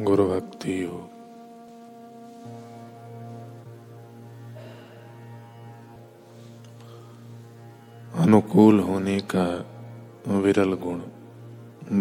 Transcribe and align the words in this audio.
गुरु 0.00 0.28
भक्ति 0.28 0.84
योग 0.84 1.20
अनुकूल 8.14 8.80
होने 8.80 9.20
का 9.20 9.64
विरल 10.28 10.72
गुण 10.72 11.00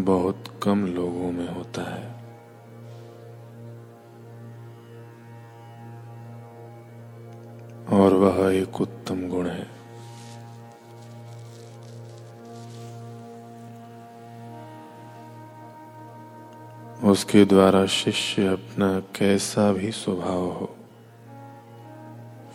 बहुत 0.04 0.60
कम 0.64 0.86
लोगों 0.86 1.32
में 1.32 1.50
होता 1.50 1.82
है। 1.82 2.20
और 8.00 8.14
वह 8.14 8.54
एक 8.54 8.82
उत्तम 8.82 9.30
गुण 9.30 9.48
है। 9.48 9.79
उसके 17.10 17.44
द्वारा 17.46 17.86
शिष्य 17.86 18.48
अपना 18.48 19.00
कैसा 19.16 19.72
भी 19.72 19.92
स्वभाव 19.92 20.46
हो, 20.52 20.70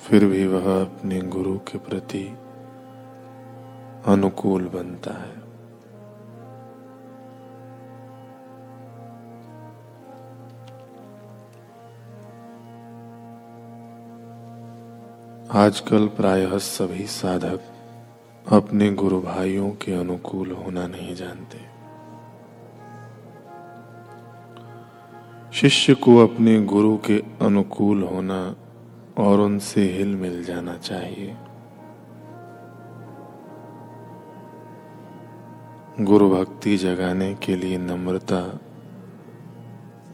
फिर 0.02 0.24
भी 0.24 0.46
वह 0.46 0.80
अपने 0.80 1.20
गुरु 1.20 1.56
के 1.58 1.78
प्रति 1.78 2.24
अनुकूल 4.06 4.68
बनता 4.68 5.12
है। 5.12 5.42
आजकल 15.56 16.06
प्रायः 16.08 16.56
सभी 16.58 17.06
साधक 17.06 17.60
अपने 18.46 18.90
गुरु 18.92 19.20
भाइयों 19.22 19.70
के 19.82 19.92
अनुकूल 19.92 20.50
होना 20.52 20.86
नहीं 20.86 21.14
जानते। 21.14 21.58
शिष्य 25.64 25.94
को 25.94 26.16
अपने 26.18 26.62
गुरु 26.62 26.96
के 26.96 27.22
अनुकूल 27.42 28.02
होना 28.02 28.56
और 29.18 29.40
उनसे 29.40 29.92
हिल 29.92 30.08
मिल 30.08 30.44
जाना 30.44 30.76
चाहिए। 30.76 31.36
गुरु 36.00 36.30
भक्ति 36.30 36.76
जगाने 36.76 37.34
के 37.34 37.56
लिए 37.56 37.78
नम्रता 37.78 38.60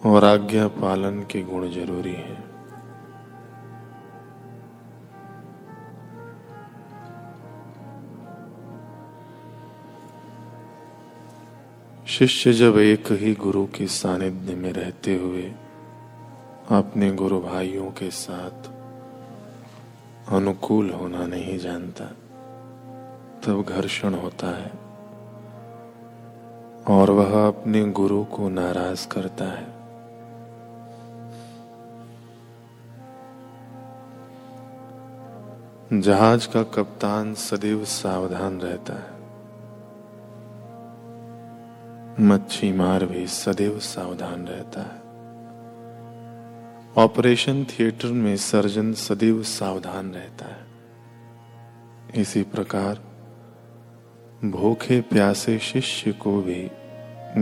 और 0.04 0.24
आज्ञा 0.24 0.68
पालन 0.68 1.20
के 1.30 1.42
गुण 1.42 1.70
ज़रूरी 1.70 2.12
हैं। 2.12 2.49
शिष्य 12.10 12.52
जब 12.52 12.78
एक 12.78 13.12
ही 13.12 13.34
गुरु 13.34 13.66
के 13.66 13.86
सानिध्य 13.86 14.54
में 14.54 14.72
रहते 14.72 15.16
हुए 15.16 15.42
अपने 16.70 17.12
गुरु 17.12 17.40
भाइयों 17.40 17.90
के 17.90 18.10
साथ 18.10 18.70
अनुकूल 20.32 20.90
होना 20.90 21.26
नहीं 21.26 21.58
जानता, 21.58 22.04
तब 23.44 23.64
घर्षण 23.68 24.14
होता 24.14 24.58
है 24.58 24.72
और 26.96 27.10
वह 27.10 27.48
अपने 27.48 27.84
गुरु 27.90 28.24
को 28.24 28.48
नाराज़ 28.48 29.08
करता 29.08 29.44
है। 29.44 29.66
जहाज़ 36.00 36.48
का 36.48 36.62
कप्तान 36.62 37.34
सदैव 37.34 37.84
सावधान 37.84 38.60
रहता 38.60 38.92
है। 38.92 39.19
मच्छी 42.20 42.72
मार 42.72 43.06
भी 43.06 43.26
सदैव 43.26 43.78
सावधान 43.78 44.46
रहता 44.46 44.80
है। 44.80 45.00
ऑपरेशन 47.04 47.64
थिएटर 47.64 48.08
में 48.08 48.36
सर्जन 48.36 48.92
सदैव 48.92 49.42
सावधान 49.42 50.12
रहता 50.12 50.46
है। 50.46 50.66
इसी 52.14 52.42
प्रकार, 52.42 52.98
भूखे 54.44 55.00
प्यासे 55.00 55.58
शिष्य 55.58 56.12
को 56.12 56.42
भी 56.42 56.70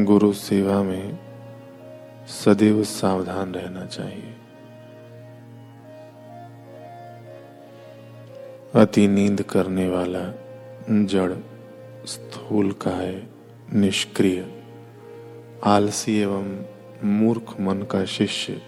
गुरु 0.05 0.33
सेवा 0.33 0.83
में 0.83 1.19
सदैव 2.27 2.85
सावधान 2.85 3.55
रहना 3.55 3.87
चाहिए। 3.87 4.37
अति 8.75 9.09
नींद 9.09 9.43
करने 9.43 9.89
वाला 9.89 10.35
जड़ 10.91 11.33
स्थूल 12.07 12.73
का 12.73 12.91
है, 12.91 13.29
निष्क्रिय। 13.75 14.58
आलसी 15.65 16.19
एवं 16.19 16.63
मूर्ख 17.05 17.61
मन 17.61 17.83
का 17.83 18.05
शिष्य 18.05 18.63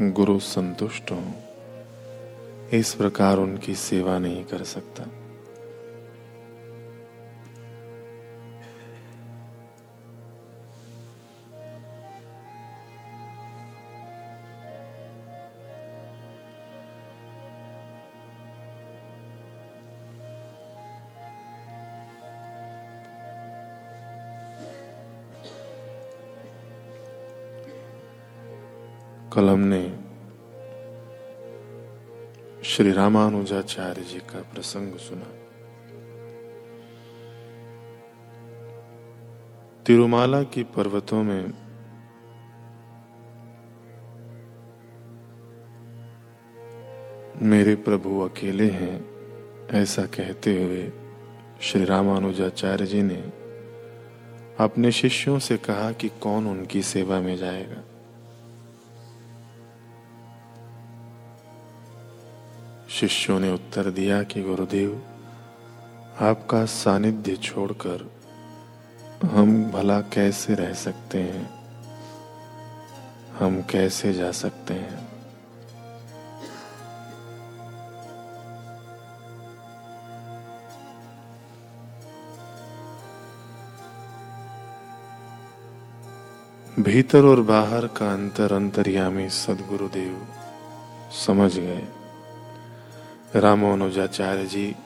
गुरु 0.00 0.38
संतुष्ट 0.38 1.10
हो। 1.10 1.22
इस 2.72 2.94
प्रकार 2.94 3.38
उनकी 3.38 3.74
सेवा 3.74 4.18
नहीं 4.18 4.44
कर 4.44 4.62
सकता। 4.62 5.04
कल 29.38 29.48
हमने 29.48 29.82
श्री 32.64 32.92
रामानुजाचार्य 32.92 34.02
जी 34.02 34.18
का 34.18 34.40
प्रसंग 34.40 34.94
सुना। 34.94 35.26
तिरुमाला 39.86 40.42
की 40.42 40.62
पर्वतों 40.62 41.22
में 41.22 41.52
मेरे 47.42 47.74
प्रभु 47.74 48.20
अकेले 48.20 48.70
हैं, 48.70 49.04
ऐसा 49.70 50.02
कहते 50.02 50.64
हुए 50.64 50.92
श्री 51.60 51.84
रामानुजाचार्य 51.84 52.86
जी 52.86 53.02
ने 53.02 53.32
अपने 54.60 54.92
शिष्यों 54.92 55.38
से 55.38 55.56
कहा 55.56 55.92
कि 55.92 56.08
कौन 56.08 56.46
उनकी 56.46 56.82
सेवा 56.82 57.20
में 57.20 57.36
जाएगा। 57.36 57.84
शिष्यों 63.00 63.40
ने 63.40 63.52
उत्तर 63.52 63.90
दिया 63.90 64.22
कि, 64.22 64.42
गुरुदेव, 64.42 65.02
आपका 66.20 66.64
सानिध्य 66.64 67.36
छोड़कर 67.36 68.10
हम 69.24 69.70
भला 69.70 70.00
कैसे 70.00 70.54
रह 70.54 70.72
सकते 70.72 71.18
हैं? 71.18 71.68
हम 73.38 73.62
कैसे 73.62 74.12
जा 74.12 74.32
सकते 74.32 74.74
हैं? 74.74 75.08
भीतर 86.78 87.24
और 87.24 87.40
बाहर 87.40 87.86
का 87.86 88.12
अंतर 88.12 88.52
अंतर्यामी 88.52 89.30
सदगुरुदेव 89.30 90.26
समझ 91.26 91.58
गए। 91.58 91.88
रामानुजाचार्य 93.36 94.44
जी 94.44 94.76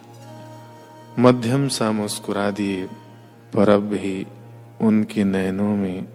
मध्यम 1.18 1.68
सा 1.68 1.92
मुस्कुरा 1.92 2.50
दिए 2.50 2.86
पर 3.54 3.68
अब 3.68 3.80
भी 3.80 4.26
उनके 4.80 5.24
नयनों 5.24 5.76
में 5.76 6.08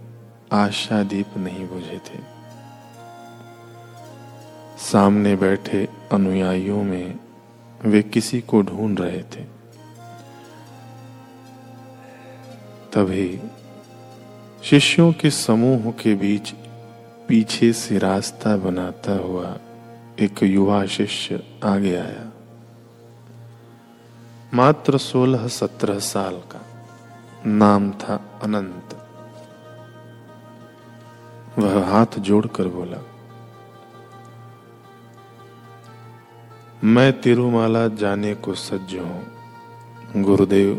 आशा 0.52 1.04
दीप 1.04 1.38
नहीं 1.38 1.68
बुझे 1.68 1.98
थे। 1.98 2.20
सामने 4.78 5.36
बैठे 5.36 5.88
अनुयायियों 6.12 6.84
में 6.84 7.20
वे 7.86 8.04
किसी 8.04 8.42
को 8.42 8.62
ढूंढ 8.62 9.00
रहे 9.00 9.22
थे। 9.22 9.44
तभी 12.94 13.42
शिष्यों 14.64 15.14
के 15.14 15.30
समूह 15.30 15.92
के 15.92 16.16
बीच 16.16 16.54
पीछे 17.28 17.74
से 17.74 17.98
रास्ता 17.98 18.58
बनाता 18.58 19.12
हुआ 19.12 19.58
एक 20.20 20.44
युवा 20.44 20.86
शिष्य 20.86 21.44
आगे 21.64 21.96
आया। 21.96 22.32
मात्र 24.54 24.98
सोलह 24.98 25.48
सत्रह 25.48 26.00
साल 26.00 26.34
का। 26.34 26.62
नाम 27.46 27.92
था 27.92 28.40
अनंत। 28.44 28.96
वह 31.60 31.86
हाथ 31.86 32.20
जोड़कर 32.20 32.68
बोला, 32.68 32.98
मैं 36.84 37.22
तिरुमाला 37.22 37.88
जाने 37.88 38.36
को 38.36 38.54
सज्ज 38.54 38.96
हूँ। 38.96 40.24
गुरुदेव, 40.24 40.76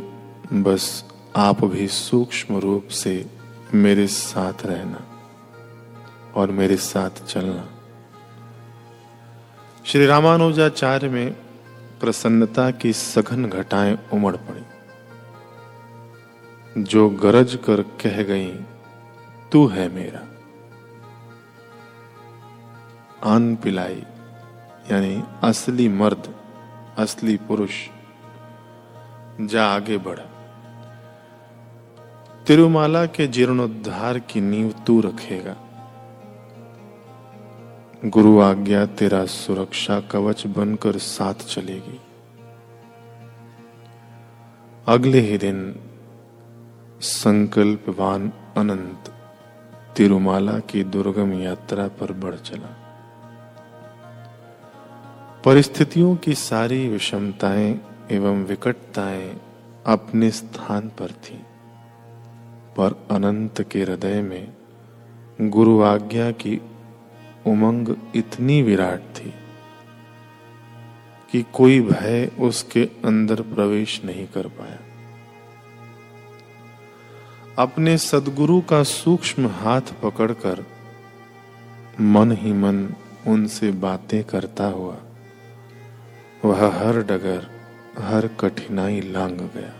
बस 0.52 1.04
आप 1.36 1.64
भी 1.64 1.88
सूक्ष्म 1.88 2.58
रूप 2.58 2.88
से 2.88 3.26
मेरे 3.74 4.06
साथ 4.06 4.66
रहना 4.66 5.04
और 6.36 6.50
मेरे 6.50 6.76
साथ 6.76 7.26
चलना। 7.26 7.77
श्री 9.88 10.06
रामानुजाचार्य 10.06 11.08
में 11.08 11.32
प्रसन्नता 12.00 12.70
की 12.70 12.92
सघन 12.92 13.44
घटाएँ 13.46 13.98
उमड़ 14.12 14.36
पड़ी। 14.36 14.62
जो 16.82 17.10
गरज 17.10 17.58
कर 17.64 17.82
कह 17.82 18.22
गई, 18.22 18.52
तू 19.52 19.66
है 19.66 19.88
मेरा। 19.88 20.20
अन 23.34 23.56
पिलाई, 23.56 24.02
यानी 24.92 25.22
असली 25.42 25.88
मर्द, 25.88 26.34
असली 26.98 27.36
पुरुष, 27.36 27.74
जा 29.40 29.66
आगे 29.66 29.98
बढ़। 29.98 30.18
तिरुमाला 32.46 33.06
के 33.06 33.26
जीर्णोद्धार 33.26 34.18
की 34.18 34.40
नींव 34.40 34.74
तू 34.86 35.00
रखेगा। 35.00 35.56
गुरु 38.04 38.40
आज्ञा, 38.40 38.86
तेरा 38.86 39.24
सुरक्षा 39.24 40.00
कवच 40.00 40.46
बनकर 40.46 40.98
साथ 40.98 41.34
चलेगी। 41.34 42.00
अगले 44.88 45.20
ही 45.20 45.38
दिन 45.38 45.76
संकल्पवान 47.00 48.32
अनंत 48.56 49.14
तिरुमाला 49.96 50.58
की 50.58 50.84
दुर्गम 50.84 51.32
यात्रा 51.34 51.88
पर 51.88 52.12
बढ़ 52.12 52.34
चला। 52.34 52.76
परिस्थितियों 55.44 56.16
की 56.16 56.34
सारी 56.34 56.88
विषमताएँ 56.88 57.80
एवं 58.10 58.44
विकटताएँ 58.44 59.40
अपने 59.86 60.30
स्थान 60.30 60.88
पर 60.88 61.10
थी, 61.10 61.38
पर 62.76 63.06
अनंत 63.10 63.62
के 63.62 63.82
हृदय 63.82 64.22
में 64.22 64.52
गुरु 65.40 65.82
आज्ञा 65.82 66.30
की 66.30 66.60
उमंग 67.48 67.88
इतनी 68.16 68.62
विराट 68.62 69.00
थी 69.16 69.32
कि 71.32 71.44
कोई 71.52 71.80
भय 71.80 72.30
उसके 72.40 72.84
अंदर 73.04 73.42
प्रवेश 73.54 74.00
नहीं 74.04 74.26
कर 74.26 74.46
पाया। 74.48 74.78
अपने 77.58 77.96
सदगुरु 77.98 78.60
का 78.60 78.82
सूक्ष्म 78.82 79.48
हाथ 79.54 79.92
पकड़कर 80.02 80.64
मन 82.00 82.32
ही 82.32 82.52
मन 82.52 82.76
उनसे 83.26 83.70
बातें 83.80 84.22
करता 84.24 84.66
हुआ, 84.66 84.96
वह 86.44 86.60
हर 86.76 86.98
डगर, 87.02 87.46
हर 87.98 88.26
कठिनाई 88.40 89.00
लांग 89.00 89.38
गया। 89.54 89.72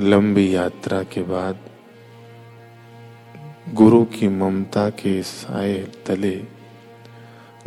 लंबी 0.00 0.54
यात्रा 0.54 1.02
के 1.02 1.22
बाद 1.22 1.58
गुरु 3.74 4.04
की 4.04 4.28
ममता 4.28 4.90
के 4.90 5.22
साय 5.22 5.74
तले। 6.06 6.44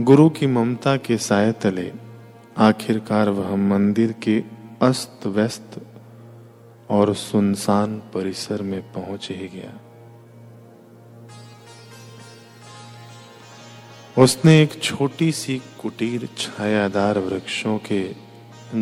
गुरु 0.02 0.30
की 0.30 0.48
ममता 0.48 0.98
के 0.98 1.18
साय 1.18 1.52
तले। 1.52 1.92
आखिरकार 2.58 3.30
वह 3.30 3.56
मंदिर 3.56 4.12
के 4.12 4.44
अस्त 4.82 5.28
व्यस्त 5.28 5.82
और 6.90 7.16
सुनसान 7.16 8.00
परिसर 8.00 8.62
में 8.62 8.94
पहुँच 8.94 9.28
ही 9.32 9.48
गया। 9.48 9.80
उसने 14.24 14.62
एक 14.62 14.82
छोटी 14.84 15.32
सी 15.32 15.62
कुटीर 15.82 16.30
छायादार 16.38 17.20
वृक्षों 17.20 17.78
के 17.78 18.16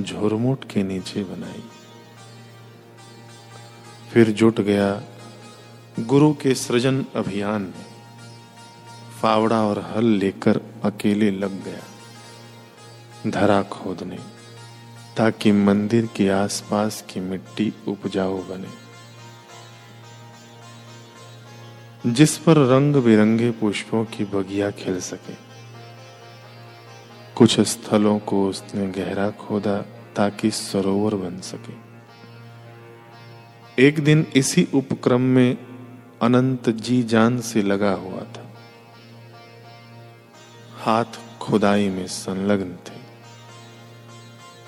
झुरमुट 0.02 0.64
के 0.64 0.84
नीचे 0.84 1.24
बनाई। 1.24 1.64
फिर 4.14 4.30
जुट 4.32 4.62
गया 4.62 5.04
गुरु 6.00 6.34
के 6.34 6.54
सृजन 6.56 7.06
अभियान 7.16 7.62
में 7.62 7.86
फावड़ा 9.22 9.62
और 9.62 9.80
हल 9.80 10.06
लेकर 10.06 10.60
अकेले 10.84 11.32
लग 11.32 11.64
गया, 11.64 11.84
धरा 13.32 13.62
खोदने, 13.64 14.20
ताकि 15.18 15.52
मंदिर 15.52 16.06
के 16.16 16.30
आसपास 16.30 17.06
की 17.10 17.20
मिट्टी 17.20 17.74
उपजाऊ 17.88 18.38
बने। 18.44 18.72
जिस 22.14 22.38
पर 22.38 22.58
रंग 22.58 22.96
बिरंगे 22.96 23.52
पुष्पों 23.52 24.06
की 24.06 24.26
बगिया 24.26 24.72
खिल 24.72 25.00
सके, 25.00 25.36
कुछ 27.36 27.60
स्थलों 27.60 28.20
को 28.20 28.48
उसने 28.48 28.88
गहरा 28.88 29.30
खोदा 29.30 29.78
ताकि 30.16 30.52
सरोवर 30.52 31.16
बन 31.16 31.40
सके। 31.42 31.76
एक 33.84 34.00
दिन 34.00 34.28
इसी 34.36 34.68
उपक्रम 34.74 35.22
में 35.22 35.58
अनंत 36.22 36.70
जी 36.70 37.04
जान 37.04 37.42
से 37.42 37.62
लगा 37.62 37.92
हुआ 37.92 38.22
था। 38.22 38.54
हाथ 40.78 41.40
खुदाई 41.40 41.90
में 41.90 42.08
संलग्न 42.08 42.76
थे। 42.76 42.98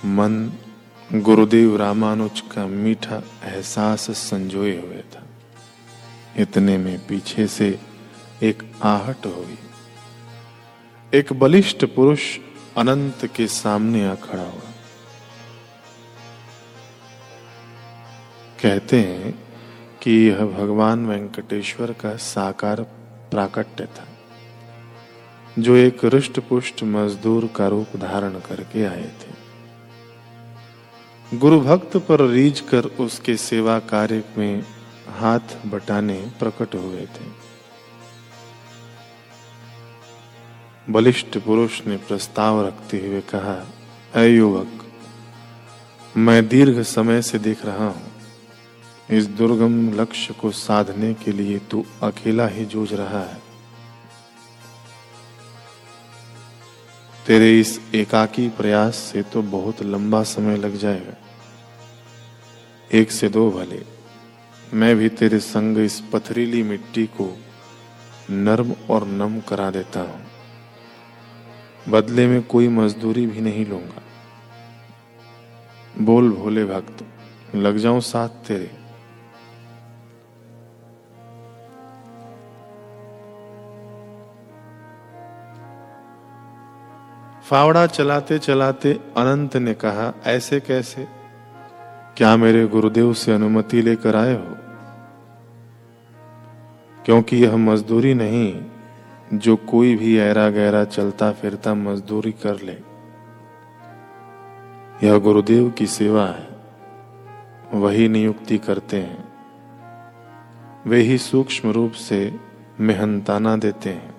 मन 0.07 0.51
गुरुदेव 1.13 1.77
रामानुज 1.77 2.41
का 2.41 2.67
मीठा 2.67 3.23
एहसास 3.43 4.11
संजोए 4.11 4.81
हुए 4.81 5.01
था। 5.01 5.23
इतने 6.37 6.77
में 6.77 7.07
पीछे 7.07 7.47
से 7.47 7.79
एक 8.43 8.71
आहट 8.83 9.25
हुई। 9.25 9.59
एक 11.13 11.33
बलिष्ठ 11.33 11.85
पुरुष 11.85 12.37
अनंत 12.77 13.25
के 13.35 13.47
सामने 13.47 14.07
आ 14.07 14.15
खड़ा 14.15 14.43
हुआ। 14.43 14.71
कहते 18.63 18.99
हैं 18.99 19.48
कि 20.01 20.11
यह 20.11 20.45
भगवान 20.47 21.05
वेंकटेश्वर 21.05 21.91
का 21.93 22.15
साकार 22.17 22.81
प्राकट्य 23.31 23.85
था, 23.87 24.05
जो 25.57 25.75
एक 25.75 26.05
रुष्ट 26.05 26.39
पुष्ट 26.39 26.83
मजदूर 26.85 27.49
का 27.55 27.67
रूप 27.67 27.95
धारण 27.97 28.33
करके 28.39 28.85
आए 28.85 29.09
थे। 29.19 29.31
गुरु 31.31 31.59
भक्त 31.61 31.97
पर 32.07 32.21
रीझ 32.27 32.59
कर 32.61 32.85
उसके 32.99 33.35
सेवा 33.37 33.77
कार्य 33.87 34.23
में 34.37 34.63
हाथ 35.19 35.55
बटाने 35.65 36.19
प्रकट 36.39 36.75
हुए 36.75 37.05
थे। 37.07 37.27
बलिष्ठ 40.87 41.37
पुरुष 41.37 41.81
ने 41.87 41.97
प्रस्ताव 41.97 42.65
रखते 42.67 42.97
हुए 42.99 43.21
कहा 43.29 43.57
अय 44.15 44.29
युवक, 44.29 44.85
मैं 46.17 46.47
दीर्घ 46.47 46.81
समय 46.87 47.21
से 47.21 47.39
देख 47.39 47.65
रहा 47.65 47.87
हूँ। 47.87 48.08
इस 49.09 49.25
दुर्गम 49.27 49.94
लक्ष्य 49.94 50.33
को 50.33 50.51
साधने 50.51 51.13
के 51.13 51.31
लिए 51.31 51.59
तू 51.59 51.83
अकेला 52.04 52.47
ही 52.47 52.66
जूझ 52.66 52.94
रहा 52.94 53.19
है। 53.19 53.37
तेरे 57.25 57.59
इस 57.59 57.80
एकाकी 57.95 58.47
प्रयास 58.49 58.95
से 58.95 59.21
तो 59.23 59.42
बहुत 59.42 59.81
लंबा 59.83 60.23
समय 60.23 60.57
लग 60.57 60.75
जाएगा। 60.75 61.16
एक 62.92 63.11
से 63.11 63.30
दो 63.30 63.49
भले, 63.51 63.81
मैं 64.73 64.95
भी 64.95 65.09
तेरे 65.09 65.39
संग 65.39 65.78
इस 65.78 65.99
पथरीली 66.13 66.63
मिट्टी 66.63 67.06
को 67.06 67.37
नर्म 68.30 68.73
और 68.89 69.07
नम 69.07 69.39
करा 69.39 69.69
देता 69.71 69.99
हूँ। 69.99 70.21
बदले 71.89 72.28
में 72.28 72.42
कोई 72.44 72.68
मजदूरी 72.68 73.25
भी 73.28 73.42
नहीं 73.42 73.66
लूँगा। 73.66 74.01
बोल 76.01 76.30
भोले 76.31 76.66
भक्त, 76.66 77.06
लग 77.56 77.78
जाऊँ 77.78 78.01
साथ 78.01 78.30
तेरे। 78.47 78.79
फावड़ा 87.49 87.85
चलाते 87.85 88.39
चलाते 88.39 88.94
अनंत 88.94 89.57
ने 89.57 89.73
कहा, 89.73 90.13
ऐसे 90.25 90.59
कैसे? 90.59 91.07
क्या 92.18 92.37
मेरे 92.37 92.68
गुरुदेव 92.68 93.13
से 93.13 93.33
अनुमति 93.33 93.81
लेकर 93.81 94.15
आए 94.15 94.33
हो? 94.33 94.57
क्योंकि 97.06 97.37
यह 97.37 97.57
मजदूरी 97.57 98.13
नहीं, 98.13 98.61
जो 99.33 99.56
कोई 99.56 99.95
भी 99.95 100.19
ऐरा 100.19 100.49
गहरा 100.49 100.83
चलता 100.83 101.31
फिरता 101.31 101.73
मजदूरी 101.73 102.31
कर 102.31 102.61
ले। 102.61 102.77
यह 105.07 105.18
गुरुदेव 105.18 105.69
की 105.69 105.87
सेवा 105.87 106.25
है, 106.25 106.47
वही 107.73 108.09
नियुक्ति 108.09 108.57
करते 108.57 108.97
हैं। 108.97 109.27
वे 110.87 110.99
ही 110.99 111.18
सूक्ष्म 111.18 111.71
रूप 111.71 111.91
से 111.91 112.39
मेहनताना 112.79 113.57
देते 113.57 113.89
हैं। 113.89 114.19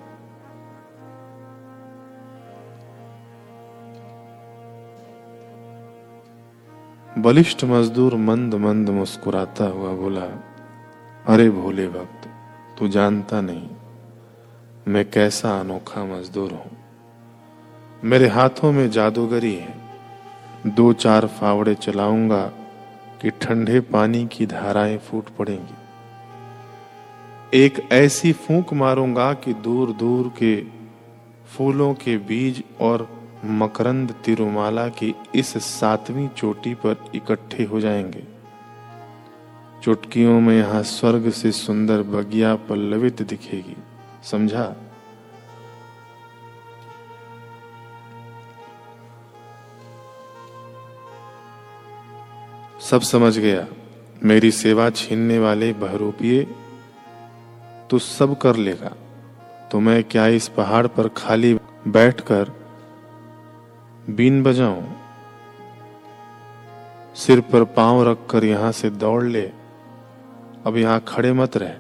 बलिष्ठ 7.21 7.65
मजदूर 7.65 8.15
मंद 8.17 8.55
मंद 8.55 8.91
मुस्कुराता 8.91 9.65
हुआ 9.65 9.93
बोला, 9.93 10.27
अरे 11.27 11.49
भोले 11.51 11.87
भक्त, 11.89 12.29
तू 12.79 12.89
जानता 12.89 13.41
नहीं, 13.41 13.69
मैं 14.89 15.05
कैसा 15.11 15.59
अनोखा 15.61 16.05
मजदूर 16.05 16.51
हूँ। 16.51 16.77
मेरे 18.05 18.29
हाथों 18.29 18.73
में 18.73 18.91
जादूगरी 18.91 19.55
है, 19.55 19.75
दो 20.67 20.93
चार 20.93 21.27
फावड़े 21.27 21.75
चलाऊँगा 21.75 22.43
कि 23.23 23.31
ठंडे 23.31 23.81
पानी 23.81 24.27
की 24.27 24.47
धाराएँ 24.47 24.99
फूट 24.99 25.25
पड़ेंगी। 25.29 25.77
एक 27.55 27.89
ऐसी 27.93 28.33
फूंक 28.33 28.73
मारूँगा 28.73 29.33
कि 29.35 29.55
दूर 29.55 29.93
दूर 29.93 30.33
के 30.39 30.55
फूलों 31.47 31.95
के 31.95 32.17
बीज 32.17 32.63
और 32.81 33.20
मकरंद 33.45 34.15
तिरुमाला 34.25 34.89
की 34.89 35.15
इस 35.35 35.59
सातवीं 35.59 36.29
चोटी 36.29 36.75
पर 36.75 37.05
इकट्ठे 37.15 37.65
हो 37.65 37.81
जाएँगे। 37.81 38.25
चुटकियों 39.83 40.41
में 40.41 40.59
यहाँ 40.59 40.83
स्वर्ग 40.83 41.31
से 41.31 41.53
सुंदर 41.53 42.03
बगिया 42.03 42.55
पल्लवित 42.55 43.23
दिखेगी। 43.23 43.77
समझा? 44.25 44.77
सब 52.81 53.01
समझ 53.01 53.39
गया? 53.39 53.67
मेरी 54.25 54.51
सेवा 54.51 54.91
छीनने 54.91 55.39
वाले 55.39 55.73
बहरूपिए 55.73 56.47
तो 57.91 57.99
सब 57.99 58.39
कर 58.39 58.57
लेगा। 58.57 58.93
तो 59.73 59.81
मैं 59.81 60.05
क्या 60.05 60.27
इस 60.27 60.49
पहाड़ 60.49 60.87
पर 60.87 61.09
खाली 61.09 61.55
बैठकर 61.89 62.60
बीन 64.09 64.43
बजाऊं। 64.43 64.83
सिर 67.15 67.41
पर 67.41 67.65
पाँव 67.65 68.09
रखकर 68.09 68.45
यहाँ 68.45 68.73
से 68.73 68.91
दौड़ 68.91 69.25
ले। 69.25 69.53
अब 70.67 70.77
यहाँ 70.77 71.05
खड़े 71.09 71.33
मत 71.33 71.57
रहे। 71.57 71.71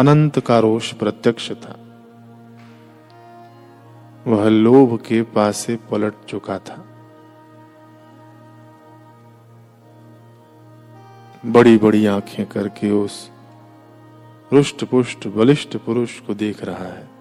अनंत 0.00 0.40
का 0.40 0.58
रोष 0.58 0.92
प्रत्यक्ष 0.92 1.52
था। 1.52 1.78
वह 4.26 4.48
लोभ 4.48 5.00
के 5.00 5.22
पासे 5.22 5.78
पलट 5.90 6.14
चुका 6.28 6.58
था। 6.58 6.86
बड़ी 11.46 11.78
बड़ी 11.78 12.06
आँखें 12.06 12.46
करके 12.46 12.90
उस 12.90 13.30
रुष्ट 14.52 14.84
पुष्ट 14.84 15.28
बलिष्ठ 15.28 15.76
पुरुष 15.76 16.20
को 16.20 16.34
देख 16.34 16.64
रहा 16.64 16.84
है। 16.84 17.11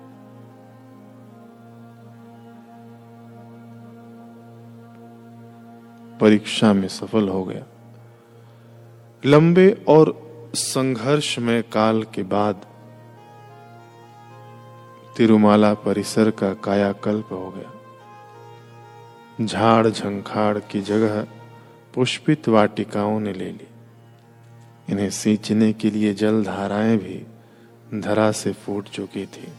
परीक्षा 6.21 6.73
में 6.73 6.87
सफल 6.87 7.29
हो 7.29 7.43
गया। 7.43 7.63
लंबे 9.25 9.85
और 9.87 10.31
संघर्ष 10.55 11.39
में 11.39 11.63
काल 11.63 12.03
के 12.03 12.23
बाद 12.23 12.65
तिरुमाला 15.17 15.73
परिसर 15.73 16.31
का 16.31 16.53
कायाकल्प 16.53 17.27
हो 17.31 17.51
गया। 17.51 17.71
झाड़ 19.45 19.87
झंखाड़ 19.87 20.57
की 20.57 20.81
जगह 20.81 21.27
पुष्पित 21.93 22.49
वाटिकाओं 22.49 23.19
ने 23.19 23.33
ले 23.33 23.51
ली। 23.51 23.67
इन्हें 24.89 25.09
सींचने 25.09 25.73
के 25.73 25.89
लिए 25.89 26.13
जल 26.13 26.43
धाराएँ 26.43 26.97
भी 26.97 27.25
धरा 28.01 28.31
से 28.31 28.53
फूट 28.53 28.89
चुकी 28.89 29.25
थी। 29.25 29.53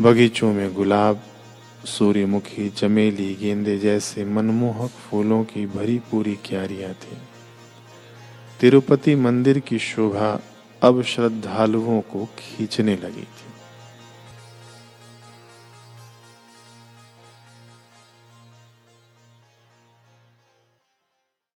बगीचों 0.00 0.52
में 0.52 0.74
गुलाब 0.74 1.20
सूर्यमुखी 1.88 2.68
चमेली 2.70 3.34
गेंदे 3.34 3.78
जैसे 3.78 4.24
मनमोहक 4.24 4.90
फूलों 4.90 5.42
की 5.44 5.66
भरी 5.66 5.98
पूरी 6.10 6.34
क्यारियाँ 6.44 6.92
थी। 6.94 7.16
तिरुपति 8.60 9.14
मंदिर 9.16 9.58
की 9.58 9.78
शोभा 9.78 10.30
अब 10.82 11.02
श्रद्धालुओं 11.02 12.00
को 12.00 12.24
खींचने 12.38 12.96
लगी 12.96 13.22
थी। 13.22 13.47